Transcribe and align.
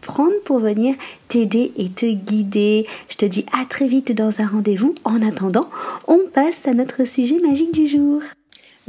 prendre 0.00 0.38
pour 0.44 0.58
venir 0.58 0.94
t'aider 1.28 1.72
et 1.76 1.88
te 1.88 2.06
guider. 2.06 2.86
Je 3.08 3.16
te 3.16 3.24
dis 3.24 3.46
à 3.52 3.64
très 3.64 3.88
vite 3.88 4.12
dans 4.12 4.40
un 4.40 4.46
rendez-vous. 4.46 4.94
En 5.04 5.22
attendant, 5.22 5.68
on 6.08 6.20
passe 6.32 6.66
à 6.68 6.74
notre 6.74 7.06
sujet 7.06 7.38
magique 7.40 7.72
du 7.72 7.86
jour. 7.86 8.22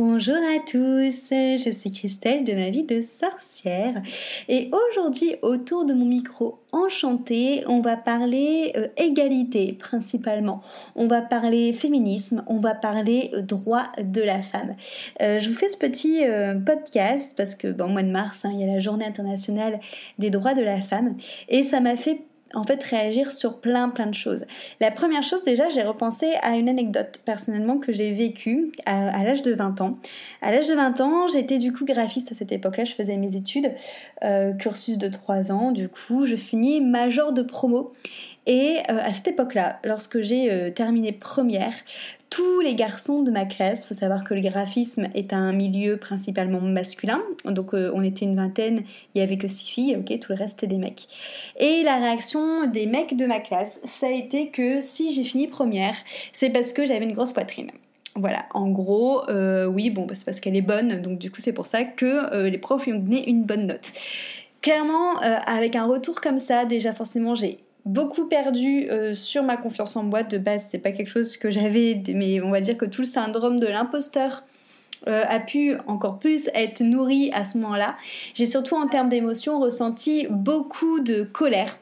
Bonjour 0.04 0.34
à 0.34 0.60
tous, 0.60 1.28
je 1.30 1.70
suis 1.72 1.92
Christelle 1.92 2.44
de 2.44 2.54
ma 2.54 2.72
vie 2.72 2.82
de 2.82 3.04
sorcière. 3.04 4.02
Et 4.50 4.72
aujourd'hui 4.72 5.36
autour 5.44 5.86
de 5.86 5.94
mon 5.94 6.06
micro 6.06 6.58
enchanté 6.72 7.64
on 7.68 7.82
va 7.82 7.98
parler 7.98 8.74
euh, 8.78 8.88
égalité 8.98 9.74
principalement, 9.74 10.64
on 10.96 11.06
va 11.06 11.22
parler 11.22 11.72
féminisme, 11.72 12.44
on 12.48 12.60
va 12.60 12.74
parler 12.74 13.30
euh, 13.36 13.44
droit 13.44 13.92
de 14.04 14.24
la 14.24 14.42
femme. 14.42 14.76
Euh, 15.22 15.40
je 15.40 15.50
vous 15.50 15.56
fais 15.56 15.70
ce 15.70 15.78
petit 15.78 16.24
podcast 16.66 17.36
parce 17.38 17.54
que 17.54 17.68
bon, 17.68 17.86
au 17.86 17.90
mois 17.90 18.02
de 18.02 18.10
mars 18.10 18.44
hein, 18.44 18.50
il 18.56 18.60
y 18.60 18.64
a 18.64 18.74
la 18.74 18.80
journée 18.80 19.06
internationale 19.06 19.82
des 20.18 20.32
droits 20.32 20.56
de 20.56 20.64
la 20.64 20.82
femme. 20.82 21.16
Et 21.48 21.62
ça 21.62 21.80
m'a 21.80 21.96
fait 21.96 22.22
en 22.54 22.64
fait 22.64 22.84
réagir 22.84 23.32
sur 23.32 23.60
plein 23.60 23.90
plein 23.90 24.08
de 24.08 24.14
choses. 24.14 24.46
La 24.80 24.92
première 24.92 25.24
chose 25.24 25.42
déjà, 25.44 25.70
j'ai 25.70 25.84
repensé 25.84 26.34
à 26.42 26.56
une 26.56 26.70
anecdote 26.70 27.20
personnellement 27.26 27.78
que 27.78 27.92
j'ai 27.92 28.12
vécue 28.12 28.72
à, 28.86 29.24
l'âge 29.24 29.42
de 29.42 29.54
20 29.54 29.82
ans. 29.82 29.98
À 30.42 30.52
l'âge 30.52 30.68
de 30.68 30.74
20 30.74 31.02
ans, 31.02 31.28
j'étais 31.28 31.58
du 31.58 31.72
coup 31.72 31.86
graphiste 31.86 32.32
à 32.32 32.36
cette 32.36 32.52
époque-là, 32.52 32.86
je 32.86 32.94
faisais 32.94 33.18
mes 33.18 33.36
études, 33.36 33.72
euh, 34.24 34.54
cursus 34.54 34.98
de 34.98 35.08
3 35.08 35.52
ans, 35.52 35.72
du 35.72 35.90
coup 35.90 36.26
je 36.26 36.36
finis 36.36 36.82
major 36.82 37.34
de 37.34 37.42
promo. 37.42 37.94
Et 38.48 38.78
euh, 38.90 38.98
à 39.00 39.14
cette 39.14 39.28
époque-là, 39.28 39.80
lorsque 39.84 40.22
j'ai 40.22 40.52
euh, 40.52 40.72
terminé 40.72 41.12
première, 41.12 41.74
tous 42.30 42.60
les 42.62 42.74
garçons 42.74 43.22
de 43.22 43.30
ma 43.30 43.46
classe, 43.46 43.86
faut 43.86 43.94
savoir 43.94 44.24
que 44.24 44.34
le 44.34 44.42
graphisme 44.42 45.08
est 45.14 45.32
un 45.34 45.52
milieu 45.52 45.98
principalement 45.98 46.62
masculin, 46.62 47.22
donc 47.46 47.74
euh, 47.74 47.92
on 47.94 48.02
était 48.04 48.26
une 48.26 48.36
vingtaine, 48.36 48.84
il 49.14 49.20
y 49.20 49.22
avait 49.22 49.38
que 49.38 49.48
six 49.48 49.70
filles, 49.70 49.98
ok, 49.98 50.20
tout 50.20 50.32
le 50.32 50.38
reste 50.38 50.60
c'était 50.60 50.74
des 50.74 50.80
mecs. 50.80 51.08
Et 51.60 51.84
la 51.84 51.98
réaction 51.98 52.66
des 52.68 52.88
mecs 52.88 53.16
de 53.16 53.26
ma 53.26 53.42
classe, 53.42 53.80
ça 53.84 54.08
a 54.08 54.12
été 54.12 54.50
que 54.50 54.80
si 54.80 55.14
j'ai 55.14 55.24
fini 55.24 55.48
première, 55.48 55.96
c'est 56.34 56.50
parce 56.50 56.74
que 56.74 56.86
j'avais 56.86 57.06
une 57.06 57.14
grosse 57.14 57.34
poitrine. 57.34 57.70
Voilà, 58.16 58.46
en 58.54 58.70
gros, 58.70 59.22
oui, 59.70 59.90
bon, 59.90 60.06
c'est 60.14 60.26
parce 60.26 60.42
qu'elle 60.42 60.58
est 60.58 60.62
bonne, 60.62 61.02
donc 61.02 61.18
du 61.18 61.32
coup 61.32 61.40
c'est 61.40 61.54
pour 61.54 61.66
ça 61.66 61.84
que 61.84 62.46
les 62.46 62.58
profs 62.58 62.86
lui 62.86 62.94
ont 62.94 63.00
donné 63.00 63.30
une 63.30 63.44
bonne 63.44 63.68
note. 63.68 63.94
Clairement, 64.62 65.18
avec 65.20 65.78
un 65.78 65.86
retour 65.86 66.20
comme 66.20 66.40
ça, 66.40 66.66
déjà 66.66 66.92
forcément 66.92 67.36
j'ai 67.36 67.60
beaucoup 67.86 68.28
perdu 68.28 68.90
euh, 68.90 69.14
sur 69.14 69.44
ma 69.44 69.58
confiance 69.58 69.96
en 69.96 70.04
boîte 70.04 70.32
de 70.32 70.38
base. 70.38 70.68
C'est 70.70 70.80
pas 70.80 70.92
quelque 70.92 71.10
chose 71.10 71.38
que 71.38 71.50
j'avais 71.50 72.02
mais 72.14 72.42
on 72.42 72.52
va 72.52 72.62
dire 72.62 72.78
que 72.78 72.86
tout 72.86 73.02
le 73.02 73.08
syndrome 73.08 73.60
de 73.60 73.68
l'imposteur 73.68 74.44
euh, 75.08 75.24
a 75.28 75.40
pu 75.40 75.74
encore 75.88 76.20
plus 76.20 76.50
être 76.54 76.82
nourri 76.82 77.32
à 77.34 77.46
ce 77.46 77.58
moment-là. 77.58 77.98
J'ai 78.36 78.46
surtout 78.46 78.76
en 78.76 78.88
termes 78.88 79.10
d'émotions 79.10 79.60
ressenti 79.60 80.28
beaucoup 80.30 81.00
de 81.00 81.24
colère 81.24 81.78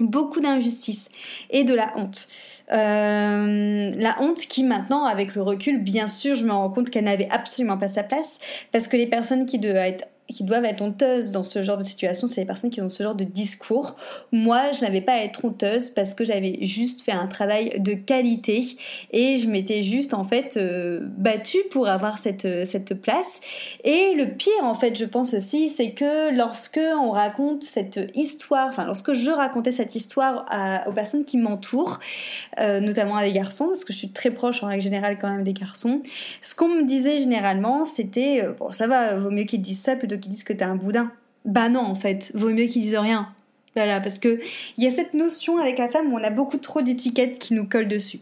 beaucoup 0.00 0.40
d'injustice 0.40 1.08
et 1.50 1.64
de 1.64 1.74
la 1.74 1.92
honte. 1.96 2.28
Euh, 2.72 3.92
la 3.96 4.16
honte 4.20 4.40
qui 4.40 4.62
maintenant, 4.62 5.04
avec 5.04 5.34
le 5.34 5.42
recul, 5.42 5.82
bien 5.82 6.08
sûr, 6.08 6.34
je 6.34 6.44
me 6.44 6.52
rends 6.52 6.70
compte 6.70 6.90
qu'elle 6.90 7.04
n'avait 7.04 7.28
absolument 7.30 7.78
pas 7.78 7.88
sa 7.88 8.02
place, 8.02 8.38
parce 8.72 8.88
que 8.88 8.96
les 8.96 9.06
personnes 9.06 9.46
qui 9.46 9.58
doivent 9.58 9.76
être 9.76 10.06
qui 10.28 10.44
doivent 10.44 10.66
être 10.66 10.82
honteuses 10.82 11.30
dans 11.30 11.42
ce 11.42 11.62
genre 11.62 11.78
de 11.78 11.82
situation, 11.82 12.26
c'est 12.26 12.42
les 12.42 12.46
personnes 12.46 12.70
qui 12.70 12.82
ont 12.82 12.90
ce 12.90 13.02
genre 13.02 13.14
de 13.14 13.24
discours. 13.24 13.96
Moi, 14.30 14.72
je 14.72 14.82
n'avais 14.82 15.00
pas 15.00 15.14
à 15.14 15.18
être 15.22 15.44
honteuse 15.44 15.90
parce 15.90 16.12
que 16.12 16.24
j'avais 16.24 16.58
juste 16.62 17.02
fait 17.02 17.12
un 17.12 17.26
travail 17.26 17.80
de 17.80 17.94
qualité 17.94 18.76
et 19.10 19.38
je 19.38 19.48
m'étais 19.48 19.82
juste 19.82 20.12
en 20.12 20.24
fait 20.24 20.58
euh, 20.58 21.00
battue 21.02 21.62
pour 21.70 21.88
avoir 21.88 22.18
cette, 22.18 22.44
euh, 22.44 22.66
cette 22.66 22.94
place. 23.00 23.40
Et 23.84 24.12
le 24.14 24.26
pire 24.26 24.52
en 24.62 24.74
fait, 24.74 24.96
je 24.96 25.06
pense 25.06 25.32
aussi, 25.32 25.70
c'est 25.70 25.92
que 25.92 26.36
lorsque 26.36 26.80
on 27.00 27.10
raconte 27.10 27.64
cette 27.64 27.98
histoire, 28.14 28.68
enfin 28.68 28.84
lorsque 28.84 29.14
je 29.14 29.30
racontais 29.30 29.70
cette 29.70 29.94
histoire 29.94 30.44
aux 30.86 30.92
personnes 30.92 31.24
qui 31.24 31.38
m'entourent, 31.38 32.00
euh, 32.60 32.80
notamment 32.80 33.16
à 33.16 33.24
des 33.24 33.32
garçons, 33.32 33.68
parce 33.68 33.84
que 33.84 33.94
je 33.94 33.98
suis 33.98 34.10
très 34.10 34.30
proche 34.30 34.62
en 34.62 34.66
règle 34.66 34.82
générale 34.82 35.16
quand 35.18 35.30
même 35.30 35.44
des 35.44 35.54
garçons, 35.54 36.02
ce 36.42 36.54
qu'on 36.54 36.68
me 36.68 36.82
disait 36.84 37.18
généralement, 37.18 37.84
c'était 37.84 38.44
bon 38.58 38.70
ça 38.70 38.86
va, 38.86 39.14
vaut 39.18 39.30
mieux 39.30 39.44
qu'ils 39.44 39.62
disent 39.62 39.80
ça 39.80 39.96
plutôt 39.96 40.17
qui 40.18 40.28
disent 40.28 40.44
que 40.44 40.52
t'es 40.52 40.64
un 40.64 40.76
boudin. 40.76 41.10
Bah 41.44 41.68
non, 41.68 41.80
en 41.80 41.94
fait, 41.94 42.30
vaut 42.34 42.50
mieux 42.50 42.66
qu'ils 42.66 42.82
disent 42.82 42.96
rien. 42.96 43.28
Voilà, 43.74 44.00
parce 44.00 44.18
que 44.18 44.38
il 44.76 44.84
y 44.84 44.86
a 44.86 44.90
cette 44.90 45.14
notion 45.14 45.58
avec 45.58 45.78
la 45.78 45.88
femme 45.88 46.12
où 46.12 46.16
on 46.16 46.24
a 46.24 46.30
beaucoup 46.30 46.58
trop 46.58 46.82
d'étiquettes 46.82 47.38
qui 47.38 47.54
nous 47.54 47.66
collent 47.66 47.88
dessus. 47.88 48.20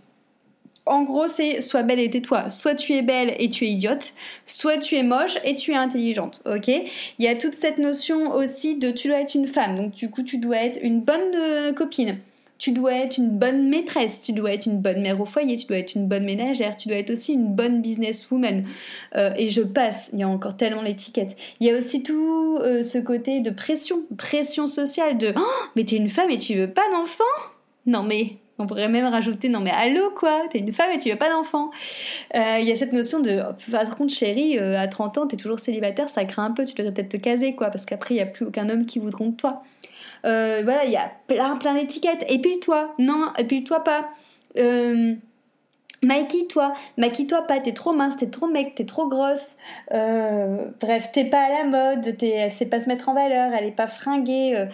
En 0.84 1.02
gros, 1.02 1.26
c'est 1.26 1.62
soit 1.62 1.82
belle 1.82 1.98
et 1.98 2.10
tais-toi. 2.10 2.48
Soit 2.48 2.76
tu 2.76 2.92
es 2.92 3.02
belle 3.02 3.34
et 3.38 3.50
tu 3.50 3.64
es 3.64 3.68
idiote, 3.68 4.14
soit 4.46 4.78
tu 4.78 4.94
es 4.94 5.02
moche 5.02 5.38
et 5.44 5.56
tu 5.56 5.72
es 5.72 5.76
intelligente. 5.76 6.42
Ok? 6.46 6.68
Il 6.68 7.24
y 7.24 7.26
a 7.26 7.34
toute 7.34 7.54
cette 7.54 7.78
notion 7.78 8.30
aussi 8.30 8.76
de 8.76 8.92
tu 8.92 9.08
dois 9.08 9.20
être 9.20 9.34
une 9.34 9.48
femme, 9.48 9.74
donc 9.74 9.92
du 9.92 10.10
coup 10.10 10.22
tu 10.22 10.38
dois 10.38 10.58
être 10.58 10.78
une 10.80 11.00
bonne 11.00 11.34
euh, 11.34 11.72
copine 11.72 12.20
tu 12.59 12.72
dois 12.72 12.94
être 12.94 13.19
une 13.19 13.31
bonne 13.31 13.69
maîtresse, 13.69 14.21
tu 14.21 14.33
dois 14.33 14.53
être 14.53 14.67
une 14.67 14.81
bonne 14.81 15.03
mère 15.03 15.21
au 15.21 15.27
foyer, 15.27 15.56
tu 15.56 15.67
dois 15.67 15.78
être 15.78 15.94
une 15.94 16.06
bonne 16.06 16.25
ménagère, 16.25 16.77
tu 16.77 16.89
dois 16.89 16.99
être 16.99 17.11
aussi 17.11 17.34
une 17.34 17.55
bonne 17.55 17.83
businesswoman. 17.83 18.65
Euh, 19.15 19.34
et 19.37 19.49
je 19.49 19.62
passe, 19.62 20.11
il 20.12 20.21
y 20.21 20.22
a 20.22 20.28
encore 20.28 20.56
tellement 20.56 20.83
l'étiquette. 20.83 21.37
Il 21.61 21.67
y 21.67 21.71
a 21.71 21.77
aussi 21.77 22.03
tout 22.03 22.59
euh, 22.61 22.83
ce 22.83 22.99
côté 22.99 23.41
de 23.41 23.50
pression, 23.50 24.03
pression 24.17 24.67
sociale 24.67 25.19
de 25.19 25.33
oh, 25.37 25.65
mais 25.75 25.84
t'es 25.84 25.97
une 25.97 26.11
femme 26.11 26.31
et 26.31 26.39
tu 26.39 26.55
veux 26.55 26.71
pas 26.71 26.89
d'enfant? 26.93 27.25
Non 27.84 28.03
mais 28.03 28.39
on 28.59 28.67
pourrait 28.67 28.89
même 28.89 29.06
rajouter 29.06 29.49
non 29.49 29.61
mais 29.61 29.71
allô 29.71 30.11
quoi, 30.11 30.43
t'es 30.50 30.59
une 30.59 30.72
femme 30.72 30.91
et 30.93 30.99
tu 30.99 31.11
veux 31.11 31.17
pas 31.17 31.31
d'enfant. 31.31 31.71
Euh, 32.34 32.59
il 32.61 32.67
y 32.67 32.72
a 32.72 32.77
cette 32.77 32.93
notion 32.93 33.21
de 33.21 33.43
par 33.71 33.97
contre 33.97 34.12
chérie, 34.12 34.59
à 34.59 34.89
30 34.89 35.19
ans 35.19 35.27
t'es 35.27 35.37
toujours 35.37 35.61
célibataire, 35.61 36.09
ça 36.09 36.25
craint 36.25 36.44
un 36.44 36.53
peu, 36.53 36.65
tu 36.65 36.75
devrais 36.75 36.93
peut-être 36.93 37.11
te 37.11 37.17
caser 37.17 37.55
quoi, 37.55 37.71
parce 37.71 37.84
qu'après 37.87 38.15
il 38.15 38.19
y 38.19 38.22
a 38.22 38.27
plus 38.27 38.47
aucun 38.47 38.69
homme 38.69 38.87
qui 38.87 38.99
voudront 38.99 39.28
de 39.28 39.37
toi. 39.37 39.62
Euh, 40.25 40.62
voilà, 40.65 40.84
il 40.84 40.91
y 40.91 40.97
a 40.97 41.11
plein 41.27 41.56
plein 41.56 41.75
d'étiquettes. 41.75 42.25
Épile-toi, 42.28 42.94
non, 42.99 43.33
épile-toi 43.39 43.84
pas. 43.84 44.09
Euh, 44.59 45.15
Maquille-toi, 46.03 46.75
maquille-toi 46.99 47.43
pas, 47.47 47.59
t'es 47.59 47.73
trop 47.73 47.93
mince, 47.93 48.19
t'es 48.19 48.27
trop 48.27 48.47
mec, 48.47 48.75
t'es 48.75 48.84
trop 48.84 49.09
grosse. 49.09 49.56
Euh, 49.93 50.69
bref, 50.78 51.11
t'es 51.12 51.25
pas 51.25 51.47
à 51.47 51.49
la 51.49 51.65
mode, 51.65 52.19
t'es, 52.19 52.28
elle 52.28 52.53
sait 52.53 52.69
pas 52.69 52.81
se 52.81 52.88
mettre 52.88 53.09
en 53.09 53.15
valeur, 53.15 53.53
elle 53.55 53.65
est 53.65 53.73
pas 53.73 53.87
fringuée. 53.87 54.69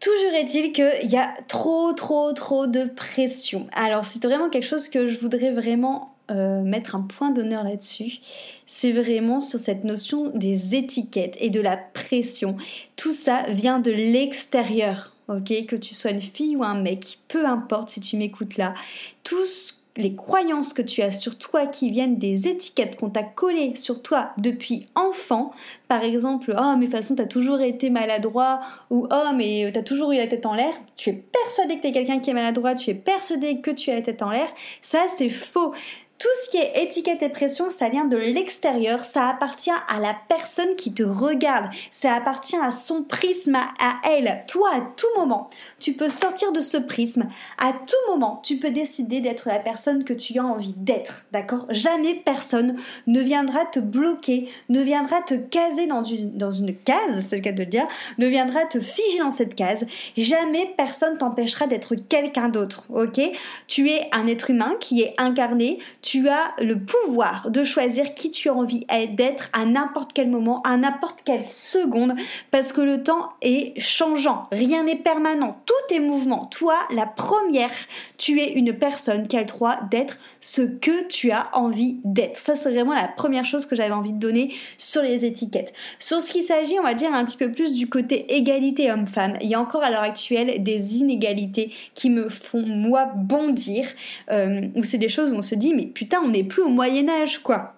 Toujours 0.00 0.34
est-il 0.34 0.72
qu'il 0.72 1.10
y 1.10 1.16
a 1.16 1.34
trop, 1.48 1.92
trop, 1.92 2.32
trop 2.32 2.66
de 2.66 2.84
pression. 2.84 3.66
Alors, 3.72 4.04
c'est 4.04 4.22
vraiment 4.22 4.50
quelque 4.50 4.66
chose 4.66 4.88
que 4.88 5.08
je 5.08 5.18
voudrais 5.18 5.52
vraiment 5.52 6.16
euh, 6.30 6.60
mettre 6.60 6.96
un 6.96 7.02
point 7.02 7.30
d'honneur 7.30 7.62
là-dessus, 7.62 8.18
c'est 8.66 8.90
vraiment 8.90 9.38
sur 9.38 9.60
cette 9.60 9.84
notion 9.84 10.30
des 10.34 10.74
étiquettes 10.74 11.36
et 11.38 11.50
de 11.50 11.60
la 11.60 11.76
pression. 11.76 12.56
Tout 12.96 13.12
ça 13.12 13.44
vient 13.48 13.78
de 13.78 13.92
l'extérieur, 13.92 15.12
ok? 15.28 15.66
Que 15.66 15.76
tu 15.76 15.94
sois 15.94 16.10
une 16.10 16.20
fille 16.20 16.56
ou 16.56 16.64
un 16.64 16.74
mec, 16.74 17.20
peu 17.28 17.46
importe 17.46 17.90
si 17.90 18.00
tu 18.00 18.16
m'écoutes 18.16 18.56
là, 18.56 18.74
tous 19.22 19.84
les 19.96 20.14
croyances 20.14 20.72
que 20.72 20.82
tu 20.82 21.02
as 21.02 21.10
sur 21.10 21.38
toi 21.38 21.66
qui 21.66 21.90
viennent 21.90 22.18
des 22.18 22.48
étiquettes 22.48 22.96
qu'on 22.96 23.10
t'a 23.10 23.22
collées 23.22 23.76
sur 23.76 24.02
toi 24.02 24.30
depuis 24.38 24.86
enfant, 24.94 25.52
par 25.88 26.02
exemple, 26.02 26.54
oh 26.56 26.74
mais 26.76 26.86
de 26.86 26.90
toute 26.90 26.96
façon 26.96 27.14
t'as 27.14 27.26
toujours 27.26 27.60
été 27.60 27.90
maladroit, 27.90 28.60
ou 28.90 29.06
oh 29.10 29.32
mais 29.34 29.70
t'as 29.72 29.82
toujours 29.82 30.12
eu 30.12 30.16
la 30.16 30.26
tête 30.26 30.46
en 30.46 30.54
l'air, 30.54 30.74
tu 30.96 31.10
es 31.10 31.12
persuadé 31.12 31.76
que 31.76 31.82
t'es 31.82 31.92
quelqu'un 31.92 32.18
qui 32.18 32.30
est 32.30 32.34
maladroit, 32.34 32.74
tu 32.74 32.90
es 32.90 32.94
persuadé 32.94 33.60
que 33.60 33.70
tu 33.70 33.90
as 33.90 33.94
la 33.94 34.02
tête 34.02 34.22
en 34.22 34.30
l'air, 34.30 34.48
ça 34.82 35.00
c'est 35.16 35.28
faux 35.28 35.72
Tout 36.18 36.28
ce 36.44 36.50
qui 36.50 36.56
est 36.56 36.82
étiquette 36.82 37.22
et 37.22 37.28
pression, 37.28 37.68
ça 37.68 37.90
vient 37.90 38.06
de 38.06 38.16
l'extérieur, 38.16 39.04
ça 39.04 39.28
appartient 39.28 39.70
à 39.70 40.00
la 40.00 40.16
personne 40.28 40.74
qui 40.74 40.94
te 40.94 41.02
regarde, 41.02 41.66
ça 41.90 42.14
appartient 42.14 42.56
à 42.56 42.70
son 42.70 43.02
prisme, 43.02 43.54
à 43.54 44.00
elle. 44.02 44.42
Toi, 44.48 44.70
à 44.74 44.80
tout 44.96 45.06
moment, 45.18 45.50
tu 45.78 45.92
peux 45.92 46.08
sortir 46.08 46.52
de 46.52 46.62
ce 46.62 46.78
prisme, 46.78 47.26
à 47.58 47.72
tout 47.72 48.10
moment, 48.10 48.40
tu 48.42 48.56
peux 48.56 48.70
décider 48.70 49.20
d'être 49.20 49.46
la 49.46 49.58
personne 49.58 50.04
que 50.04 50.14
tu 50.14 50.38
as 50.38 50.44
envie 50.44 50.72
d'être, 50.78 51.26
d'accord? 51.32 51.66
Jamais 51.68 52.14
personne 52.14 52.76
ne 53.06 53.20
viendra 53.20 53.66
te 53.66 53.78
bloquer, 53.78 54.48
ne 54.70 54.80
viendra 54.80 55.20
te 55.20 55.34
caser 55.34 55.86
dans 55.86 56.02
une, 56.02 56.76
case, 56.76 57.26
c'est 57.28 57.36
le 57.36 57.42
cas 57.42 57.52
de 57.52 57.58
le 57.58 57.66
dire, 57.66 57.86
ne 58.16 58.26
viendra 58.26 58.64
te 58.64 58.80
figer 58.80 59.18
dans 59.18 59.30
cette 59.30 59.54
case. 59.54 59.86
Jamais 60.16 60.72
personne 60.78 61.18
t'empêchera 61.18 61.66
d'être 61.66 61.94
quelqu'un 61.94 62.48
d'autre, 62.48 62.86
ok? 62.88 63.20
Tu 63.66 63.90
es 63.90 64.08
un 64.12 64.26
être 64.26 64.48
humain 64.48 64.76
qui 64.80 65.02
est 65.02 65.14
incarné, 65.18 65.78
tu 66.06 66.28
as 66.28 66.54
le 66.62 66.78
pouvoir 66.78 67.50
de 67.50 67.64
choisir 67.64 68.14
qui 68.14 68.30
tu 68.30 68.48
as 68.48 68.54
envie 68.54 68.86
d'être 69.14 69.50
à 69.52 69.64
n'importe 69.64 70.12
quel 70.12 70.30
moment, 70.30 70.62
à 70.62 70.76
n'importe 70.76 71.18
quelle 71.24 71.42
seconde, 71.42 72.14
parce 72.52 72.72
que 72.72 72.80
le 72.80 73.02
temps 73.02 73.30
est 73.42 73.78
changeant, 73.80 74.46
rien 74.52 74.84
n'est 74.84 74.94
permanent, 74.94 75.60
tout 75.66 75.94
est 75.94 75.98
mouvement. 75.98 76.46
Toi, 76.46 76.76
la 76.92 77.06
première, 77.06 77.72
tu 78.18 78.40
es 78.40 78.52
une 78.52 78.72
personne 78.72 79.26
qui 79.26 79.36
a 79.36 79.40
le 79.40 79.46
droit 79.46 79.78
d'être 79.90 80.18
ce 80.40 80.62
que 80.62 81.08
tu 81.08 81.32
as 81.32 81.48
envie 81.54 81.96
d'être. 82.04 82.38
Ça, 82.38 82.54
c'est 82.54 82.70
vraiment 82.70 82.94
la 82.94 83.08
première 83.08 83.44
chose 83.44 83.66
que 83.66 83.74
j'avais 83.74 83.92
envie 83.92 84.12
de 84.12 84.20
donner 84.20 84.54
sur 84.78 85.02
les 85.02 85.24
étiquettes. 85.24 85.72
Sur 85.98 86.20
ce 86.20 86.30
qui 86.30 86.44
s'agit, 86.44 86.78
on 86.78 86.84
va 86.84 86.94
dire 86.94 87.12
un 87.12 87.24
petit 87.24 87.36
peu 87.36 87.50
plus 87.50 87.72
du 87.72 87.88
côté 87.88 88.32
égalité 88.32 88.92
homme-femme, 88.92 89.38
il 89.40 89.48
y 89.48 89.54
a 89.54 89.60
encore 89.60 89.82
à 89.82 89.90
l'heure 89.90 90.02
actuelle 90.02 90.62
des 90.62 90.98
inégalités 90.98 91.72
qui 91.94 92.10
me 92.10 92.28
font, 92.28 92.64
moi, 92.64 93.06
bondir, 93.16 93.88
euh, 94.30 94.60
où 94.76 94.84
c'est 94.84 94.98
des 94.98 95.08
choses 95.08 95.32
où 95.32 95.34
on 95.34 95.42
se 95.42 95.56
dit, 95.56 95.74
mais 95.74 95.95
putain, 95.96 96.20
on 96.22 96.28
n'est 96.28 96.44
plus 96.44 96.62
au 96.62 96.68
Moyen 96.68 97.08
Âge, 97.08 97.38
quoi. 97.38 97.72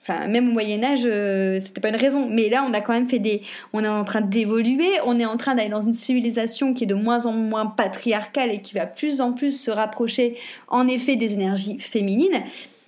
Enfin, 0.00 0.26
même 0.26 0.48
au 0.48 0.52
Moyen 0.52 0.82
Âge, 0.82 1.02
euh, 1.04 1.60
c'était 1.62 1.82
pas 1.82 1.90
une 1.90 1.96
raison. 1.96 2.26
Mais 2.26 2.48
là, 2.48 2.64
on 2.66 2.72
a 2.72 2.80
quand 2.80 2.94
même 2.94 3.10
fait 3.10 3.18
des, 3.18 3.42
on 3.74 3.84
est 3.84 3.88
en 3.88 4.04
train 4.04 4.22
d'évoluer, 4.22 4.88
on 5.04 5.20
est 5.20 5.26
en 5.26 5.36
train 5.36 5.54
d'aller 5.54 5.68
dans 5.68 5.82
une 5.82 5.92
civilisation 5.92 6.72
qui 6.72 6.84
est 6.84 6.86
de 6.86 6.94
moins 6.94 7.26
en 7.26 7.32
moins 7.32 7.66
patriarcale 7.66 8.50
et 8.52 8.62
qui 8.62 8.72
va 8.72 8.86
plus 8.86 9.20
en 9.20 9.34
plus 9.34 9.52
se 9.52 9.70
rapprocher, 9.70 10.38
en 10.68 10.88
effet, 10.88 11.16
des 11.16 11.34
énergies 11.34 11.78
féminines. 11.78 12.42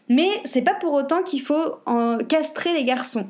Mais 0.08 0.30
c'est 0.44 0.62
pas 0.62 0.74
pour 0.74 0.94
autant 0.94 1.22
qu'il 1.22 1.42
faut 1.42 1.76
en 1.84 2.16
castrer 2.26 2.72
les 2.72 2.84
garçons. 2.84 3.28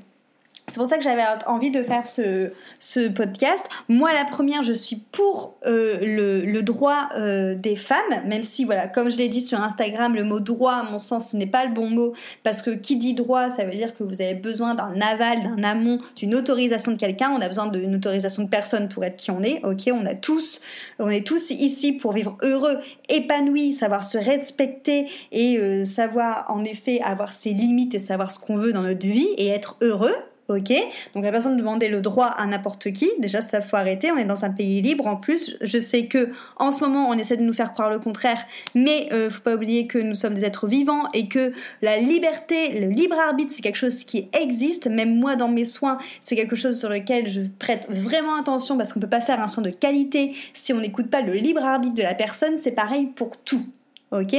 C'est 0.71 0.79
pour 0.79 0.87
ça 0.87 0.99
que 0.99 1.03
j'avais 1.03 1.25
envie 1.47 1.73
de 1.73 1.83
faire 1.83 2.07
ce, 2.07 2.53
ce, 2.79 3.09
podcast. 3.09 3.69
Moi, 3.89 4.13
la 4.13 4.25
première, 4.25 4.63
je 4.63 4.73
suis 4.73 5.03
pour 5.11 5.57
euh, 5.67 5.99
le, 6.45 6.63
droit 6.63 7.09
euh, 7.17 7.57
des 7.57 7.75
femmes, 7.75 7.99
même 8.25 8.45
si, 8.45 8.65
voilà, 8.65 8.87
comme 8.87 9.11
je 9.11 9.17
l'ai 9.17 9.29
dit 9.29 9.41
sur 9.41 9.61
Instagram, 9.61 10.15
le 10.15 10.23
mot 10.23 10.39
droit, 10.39 10.75
à 10.75 10.83
mon 10.85 11.01
sens, 11.01 11.33
ce 11.33 11.37
n'est 11.37 11.49
pas 11.49 11.65
le 11.65 11.75
bon 11.75 11.91
mot, 11.91 12.13
parce 12.45 12.63
que 12.63 12.71
qui 12.71 12.95
dit 12.95 13.15
droit, 13.15 13.51
ça 13.51 13.65
veut 13.65 13.73
dire 13.73 13.97
que 13.97 14.05
vous 14.05 14.23
avez 14.23 14.35
besoin 14.35 14.77
d'un 14.77 15.01
aval, 15.01 15.43
d'un 15.43 15.65
amont, 15.65 15.99
d'une 16.15 16.37
autorisation 16.37 16.93
de 16.93 16.99
quelqu'un. 16.99 17.33
On 17.37 17.41
a 17.41 17.49
besoin 17.49 17.67
d'une 17.67 17.97
autorisation 17.97 18.45
de 18.45 18.49
personne 18.49 18.89
pour 18.89 19.03
être 19.03 19.17
qui 19.17 19.33
on 19.33 19.43
est. 19.43 19.65
Ok, 19.65 19.91
on 19.93 20.07
a 20.07 20.15
tous, 20.15 20.61
on 21.01 21.11
est 21.11 21.27
tous 21.27 21.51
ici 21.51 21.95
pour 21.95 22.13
vivre 22.13 22.39
heureux, 22.43 22.79
épanoui, 23.09 23.73
savoir 23.73 24.05
se 24.05 24.19
respecter 24.19 25.09
et 25.33 25.59
euh, 25.59 25.85
savoir, 25.85 26.45
en 26.49 26.63
effet, 26.63 27.01
avoir 27.01 27.33
ses 27.33 27.55
limites 27.55 27.97
et 27.97 27.99
savoir 27.99 28.31
ce 28.31 28.39
qu'on 28.39 28.55
veut 28.55 28.73
dans 28.73 28.83
notre 28.83 29.05
vie 29.05 29.31
et 29.37 29.49
être 29.49 29.77
heureux 29.81 30.15
ok 30.51 30.73
Donc 31.15 31.25
la 31.25 31.31
personne 31.31 31.57
demandait 31.57 31.89
le 31.89 32.01
droit 32.01 32.27
à 32.27 32.47
n'importe 32.47 32.93
qui. 32.93 33.11
Déjà, 33.19 33.43
ça 33.43 33.61
faut 33.61 33.77
arrêter. 33.77 34.11
On 34.13 34.17
est 34.17 34.25
dans 34.25 34.45
un 34.45 34.51
pays 34.51 34.83
libre. 34.83 35.07
En 35.07 35.17
plus, 35.17 35.57
je 35.61 35.79
sais 35.79 36.07
que 36.07 36.31
en 36.57 36.73
ce 36.73 36.85
moment, 36.85 37.09
on 37.09 37.15
essaie 37.15 37.37
de 37.37 37.43
nous 37.43 37.53
faire 37.53 37.73
croire 37.73 37.91
le 37.91 37.99
contraire, 37.99 38.45
mais 38.75 39.09
euh, 39.13 39.31
faut 39.31 39.41
pas 39.41 39.55
oublier 39.55 39.87
que 39.87 39.99
nous 39.99 40.15
sommes 40.15 40.35
des 40.35 40.45
êtres 40.45 40.67
vivants 40.67 41.05
et 41.15 41.29
que 41.29 41.53
la 41.83 41.99
liberté, 41.99 42.81
le 42.81 42.89
libre 42.89 43.19
arbitre, 43.19 43.53
c'est 43.55 43.63
quelque 43.63 43.77
chose 43.77 44.05
qui 44.05 44.29
existe. 44.33 44.87
Même 44.87 45.17
moi, 45.17 45.37
dans 45.37 45.49
mes 45.49 45.65
soins, 45.65 45.99
c'est 46.21 46.37
quelque 46.37 46.57
chose 46.57 46.79
sur 46.79 46.89
lequel 46.89 47.29
je 47.29 47.43
prête 47.59 47.87
vraiment 47.89 48.37
attention 48.39 48.77
parce 48.77 48.93
qu'on 48.93 49.01
peut 49.01 49.09
pas 49.09 49.21
faire 49.21 49.41
un 49.41 49.49
soin 49.49 49.63
de 49.63 49.71
qualité 49.71 50.35
si 50.55 50.73
on 50.73 50.81
n'écoute 50.81 51.11
pas 51.11 51.21
le 51.21 51.35
libre 51.35 51.63
arbitre 51.63 51.95
de 51.95 52.03
la 52.03 52.15
personne. 52.15 52.57
C'est 52.57 52.73
pareil 52.73 53.07
pour 53.07 53.37
tout. 53.39 53.65
Ok 54.13 54.35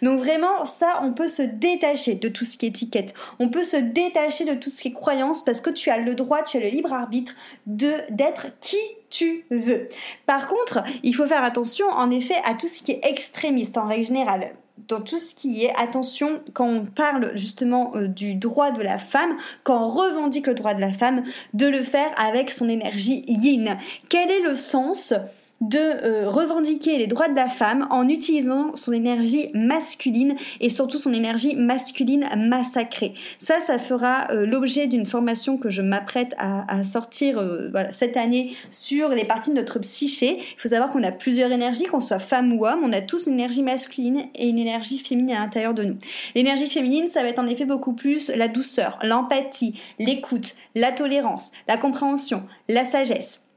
Donc 0.00 0.20
vraiment, 0.20 0.64
ça, 0.64 1.00
on 1.02 1.12
peut 1.12 1.26
se 1.26 1.42
détacher 1.42 2.14
de 2.14 2.28
tout 2.28 2.44
ce 2.44 2.56
qui 2.56 2.66
est 2.66 2.68
étiquette. 2.68 3.14
On 3.40 3.48
peut 3.48 3.64
se 3.64 3.76
détacher 3.76 4.44
de 4.44 4.54
tout 4.54 4.70
ce 4.70 4.82
qui 4.82 4.88
est 4.88 4.92
croyance 4.92 5.44
parce 5.44 5.60
que 5.60 5.70
tu 5.70 5.90
as 5.90 5.98
le 5.98 6.14
droit, 6.14 6.42
tu 6.42 6.56
as 6.56 6.60
le 6.60 6.68
libre 6.68 6.92
arbitre 6.92 7.32
de 7.66 7.92
d'être 8.10 8.46
qui 8.60 8.76
tu 9.10 9.44
veux. 9.50 9.88
Par 10.26 10.46
contre, 10.46 10.84
il 11.02 11.14
faut 11.14 11.26
faire 11.26 11.42
attention 11.42 11.86
en 11.88 12.10
effet 12.10 12.36
à 12.44 12.54
tout 12.54 12.68
ce 12.68 12.82
qui 12.82 12.92
est 12.92 13.00
extrémiste 13.02 13.76
en 13.76 13.88
règle 13.88 14.06
générale 14.06 14.52
dans 14.86 15.00
tout 15.00 15.18
ce 15.18 15.34
qui 15.34 15.64
est 15.64 15.74
attention 15.76 16.40
quand 16.52 16.66
on 16.66 16.84
parle 16.84 17.32
justement 17.36 17.92
euh, 17.96 18.06
du 18.06 18.34
droit 18.34 18.70
de 18.70 18.82
la 18.82 18.98
femme, 18.98 19.36
quand 19.64 19.84
on 19.84 19.88
revendique 19.88 20.46
le 20.46 20.54
droit 20.54 20.74
de 20.74 20.80
la 20.80 20.92
femme, 20.92 21.24
de 21.54 21.66
le 21.66 21.82
faire 21.82 22.10
avec 22.16 22.50
son 22.50 22.68
énergie 22.68 23.24
yin. 23.26 23.76
Quel 24.08 24.30
est 24.30 24.40
le 24.40 24.54
sens 24.54 25.12
de 25.60 25.78
euh, 25.78 26.28
revendiquer 26.28 26.98
les 26.98 27.06
droits 27.06 27.28
de 27.28 27.34
la 27.34 27.48
femme 27.48 27.86
en 27.90 28.08
utilisant 28.08 28.76
son 28.76 28.92
énergie 28.92 29.48
masculine 29.54 30.36
et 30.60 30.70
surtout 30.70 30.98
son 30.98 31.12
énergie 31.12 31.56
masculine 31.56 32.28
massacrée. 32.36 33.14
Ça, 33.38 33.58
ça 33.60 33.78
fera 33.78 34.30
euh, 34.30 34.46
l'objet 34.46 34.86
d'une 34.86 35.04
formation 35.04 35.56
que 35.56 35.68
je 35.68 35.82
m'apprête 35.82 36.34
à, 36.38 36.84
sortir 36.84 37.38
euh, 37.38 37.70
cette 37.90 38.16
année 38.16 38.56
sur 38.70 39.08
les 39.10 39.24
parties 39.24 39.50
de 39.50 39.56
notre 39.56 39.78
psyché. 39.80 40.38
Il 40.38 40.60
faut 40.60 40.68
savoir 40.68 40.90
qu'on 40.90 41.02
a 41.02 41.12
plusieurs 41.12 41.50
énergies, 41.50 41.84
qu'on 41.84 42.00
soit 42.00 42.18
femme 42.18 42.52
ou 42.52 42.66
homme, 42.66 42.80
on 42.84 42.92
a 42.92 43.00
tous 43.00 43.26
une 43.26 43.34
énergie 43.34 43.62
masculine 43.62 44.26
et 44.34 44.48
une 44.48 44.58
énergie 44.58 44.98
féminine 44.98 45.36
à 45.36 45.40
l'intérieur 45.40 45.74
de 45.74 45.82
nous. 45.82 45.96
L'énergie 46.34 46.68
féminine, 46.68 47.08
ça 47.08 47.22
va 47.22 47.28
être 47.28 47.38
en 47.38 47.46
effet 47.46 47.64
beaucoup 47.64 47.94
plus 47.94 48.30
la 48.30 48.48
douceur, 48.48 48.98
l'empathie, 49.02 49.74
l'écoute, 49.98 50.54
la 50.74 50.92
tolérance, 50.92 51.52
la 51.66 51.76
compréhension, 51.76 52.44
la 52.68 52.84
sagesse. 52.84 53.47